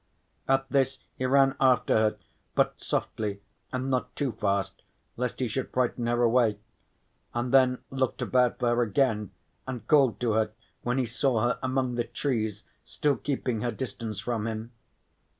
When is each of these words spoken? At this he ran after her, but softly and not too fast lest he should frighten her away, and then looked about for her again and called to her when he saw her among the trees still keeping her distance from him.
At 0.47 0.67
this 0.67 0.97
he 1.15 1.27
ran 1.27 1.55
after 1.59 1.95
her, 1.95 2.17
but 2.55 2.81
softly 2.81 3.39
and 3.71 3.91
not 3.91 4.15
too 4.15 4.31
fast 4.31 4.81
lest 5.15 5.39
he 5.39 5.47
should 5.47 5.71
frighten 5.71 6.07
her 6.07 6.23
away, 6.23 6.57
and 7.35 7.53
then 7.53 7.83
looked 7.91 8.19
about 8.23 8.57
for 8.57 8.69
her 8.75 8.81
again 8.81 9.29
and 9.67 9.87
called 9.87 10.19
to 10.21 10.31
her 10.31 10.53
when 10.81 10.97
he 10.97 11.05
saw 11.05 11.43
her 11.49 11.59
among 11.61 11.93
the 11.93 12.03
trees 12.03 12.63
still 12.83 13.15
keeping 13.15 13.61
her 13.61 13.69
distance 13.69 14.19
from 14.19 14.47
him. 14.47 14.71